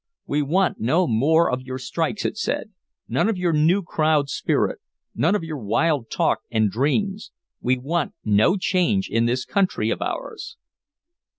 [0.25, 2.71] "We want no more of your strikes," it said.
[3.07, 4.79] "None of your new crowd spirit,
[5.13, 7.31] none of your wild talk and dreams!
[7.61, 10.57] We want no change in this country of ours!"